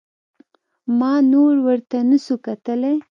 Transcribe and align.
ما 0.99 1.13
نور 1.31 1.53
ورته 1.65 1.97
نسو 2.09 2.35
کتلى. 2.45 2.93